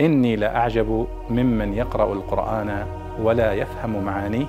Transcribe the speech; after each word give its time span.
إني 0.00 0.36
لأعجب 0.36 1.06
ممن 1.30 1.74
يقرأ 1.74 2.12
القرآن 2.12 2.86
ولا 3.22 3.52
يفهم 3.52 4.04
معانيه 4.04 4.46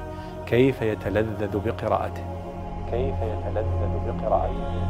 كيف 0.47 0.81
يتلذذ 0.81 1.59
بقراءته. 1.59 2.23
كيف 2.91 3.15
يتلذذ 3.21 3.91
بقراءته. 4.07 4.89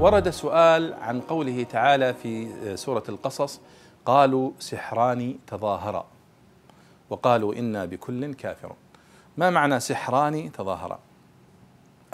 ورد 0.00 0.30
سؤال 0.30 0.94
عن 0.94 1.20
قوله 1.20 1.62
تعالى 1.62 2.14
في 2.14 2.48
سورة 2.76 3.02
القصص 3.08 3.60
قالوا 4.06 4.50
سحران 4.58 5.34
تظاهرا 5.46 6.06
وقالوا 7.10 7.54
إنا 7.54 7.84
بكل 7.84 8.34
كافرون 8.34 8.76
ما 9.36 9.50
معنى 9.50 9.80
سحران 9.80 10.52
تظاهرا؟ 10.52 10.98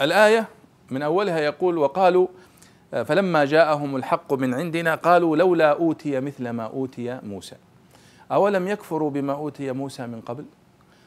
الآية 0.01 0.47
من 0.91 1.01
أولها 1.01 1.39
يقول 1.39 1.77
وقالوا 1.77 2.27
فلما 2.91 3.45
جاءهم 3.45 3.95
الحق 3.95 4.33
من 4.33 4.53
عندنا 4.53 4.95
قالوا 4.95 5.37
لولا 5.37 5.71
أوتي 5.71 6.19
مثل 6.19 6.49
ما 6.49 6.63
أوتي 6.63 7.19
موسى. 7.23 7.55
أولم 8.31 8.67
يكفروا 8.67 9.09
بما 9.09 9.33
أوتي 9.33 9.71
موسى 9.71 10.07
من 10.07 10.21
قبل؟ 10.21 10.45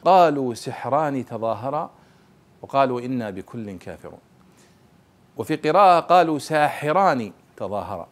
قالوا 0.05 0.53
سحران 0.53 1.25
تظاهرا 1.25 1.89
وقالوا 2.61 3.01
إنا 3.01 3.29
بكل 3.29 3.77
كافرون. 3.77 4.19
وفي 5.37 5.55
قراءة 5.55 5.99
قالوا 5.99 6.39
ساحران 6.39 7.31
تظاهرا. 7.57 8.07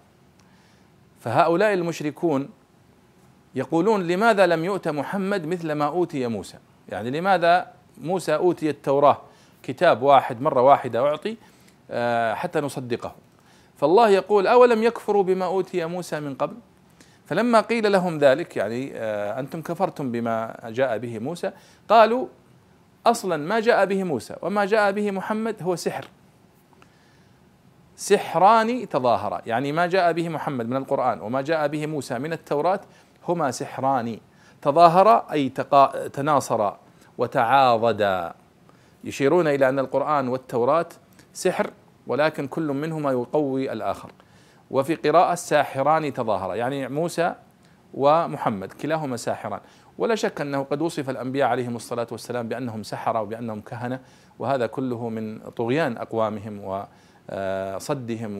فهؤلاء 1.19 1.73
المشركون 1.73 2.49
يقولون 3.55 4.07
لماذا 4.07 4.45
لم 4.45 4.65
يؤت 4.65 4.87
محمد 4.87 5.45
مثل 5.45 5.71
ما 5.71 5.85
أوتي 5.85 6.27
موسى؟ 6.27 6.57
يعني 6.89 7.11
لماذا 7.11 7.67
موسى 8.01 8.35
أوتي 8.35 8.69
التوراة؟ 8.69 9.17
كتاب 9.63 10.01
واحد 10.01 10.41
مرة 10.41 10.61
واحدة 10.61 11.07
أعطي 11.07 11.37
آه، 11.91 12.33
حتى 12.33 12.61
نصدقه. 12.61 13.15
فالله 13.83 14.09
يقول 14.09 14.47
أولم 14.47 14.83
يكفروا 14.83 15.23
بما 15.23 15.45
أوتي 15.45 15.85
موسى 15.85 16.19
من 16.19 16.35
قبل؟ 16.35 16.55
فلما 17.25 17.61
قيل 17.61 17.91
لهم 17.91 18.17
ذلك 18.17 18.57
يعني 18.57 18.91
آه، 18.95 19.39
أنتم 19.39 19.61
كفرتم 19.61 20.11
بما 20.11 20.55
جاء 20.65 20.97
به 20.97 21.19
موسى 21.19 21.51
قالوا 21.89 22.27
أصلا 23.05 23.37
ما 23.37 23.59
جاء 23.59 23.85
به 23.85 24.03
موسى 24.03 24.35
وما 24.41 24.65
جاء 24.65 24.91
به 24.91 25.11
محمد 25.11 25.55
هو 25.63 25.75
سحر. 25.75 26.07
سحران 27.95 28.89
تظاهرا 28.89 29.41
يعني 29.45 29.71
ما 29.71 29.87
جاء 29.87 30.11
به 30.11 30.29
محمد 30.29 30.69
من 30.69 30.77
القرآن 30.77 31.21
وما 31.21 31.41
جاء 31.41 31.67
به 31.67 31.85
موسى 31.85 32.19
من 32.19 32.33
التوراة 32.33 32.79
هما 33.27 33.51
سحران. 33.51 34.19
تظاهرا 34.61 35.27
أي 35.31 35.49
تناصرا 36.13 36.79
وتعاضدا. 37.17 38.33
يشيرون 39.03 39.47
إلى 39.47 39.69
أن 39.69 39.79
القرآن 39.79 40.27
والتوراة 40.27 40.89
سحر 41.33 41.71
ولكن 42.07 42.47
كل 42.47 42.67
منهما 42.67 43.11
يقوي 43.11 43.71
الآخر. 43.71 44.11
وفي 44.71 44.95
قراءة 44.95 45.35
ساحران 45.35 46.13
تظاهرا 46.13 46.55
يعني 46.55 46.87
موسى 46.87 47.35
ومحمد 47.93 48.73
كلاهما 48.73 49.17
ساحران. 49.17 49.59
ولا 49.97 50.15
شك 50.15 50.41
أنه 50.41 50.63
قد 50.63 50.81
وصف 50.81 51.09
الأنبياء 51.09 51.47
عليهم 51.47 51.75
الصلاة 51.75 52.07
والسلام 52.11 52.47
بأنهم 52.47 52.83
سحرة 52.83 53.21
وبأنهم 53.21 53.61
كهنة 53.61 53.99
وهذا 54.39 54.67
كله 54.67 55.09
من 55.09 55.39
طغيان 55.39 55.97
أقوامهم 55.97 56.85
وصدهم 57.29 58.37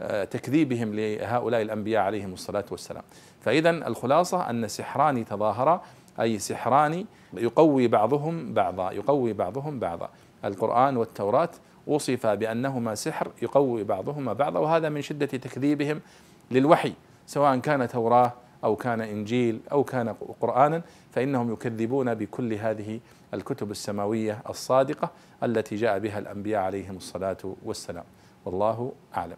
وتكذيبهم 0.00 0.94
لهؤلاء 0.94 1.62
الأنبياء 1.62 2.02
عليهم 2.02 2.32
الصلاة 2.32 2.64
والسلام. 2.70 3.02
فإذا 3.40 3.70
الخلاصة 3.70 4.50
أن 4.50 4.68
سحران 4.68 5.24
تظاهرا 5.24 5.82
أي 6.20 6.38
سحران 6.38 7.04
يقوي 7.34 7.88
بعضهم 7.88 8.54
بعضا 8.54 8.92
يقوي 8.92 9.32
بعضهم 9.32 9.78
بعضا. 9.78 10.08
القرآن 10.44 10.96
والتوراة 10.96 11.50
وصف 11.86 12.26
بأنهما 12.26 12.94
سحر 12.94 13.30
يقوي 13.42 13.84
بعضهما 13.84 14.32
بعضا 14.32 14.60
وهذا 14.60 14.88
من 14.88 15.02
شدة 15.02 15.26
تكذيبهم 15.26 16.00
للوحي 16.50 16.92
سواء 17.26 17.58
كان 17.58 17.88
توراة 17.88 18.32
أو 18.64 18.76
كان 18.76 19.00
إنجيل 19.00 19.60
أو 19.72 19.84
كان 19.84 20.14
قرآنا 20.40 20.82
فإنهم 21.12 21.52
يكذبون 21.52 22.14
بكل 22.14 22.52
هذه 22.52 23.00
الكتب 23.34 23.70
السماوية 23.70 24.42
الصادقة 24.48 25.10
التي 25.42 25.76
جاء 25.76 25.98
بها 25.98 26.18
الأنبياء 26.18 26.62
عليهم 26.62 26.96
الصلاة 26.96 27.36
والسلام. 27.64 28.04
والله 28.44 28.92
أعلم. 29.16 29.36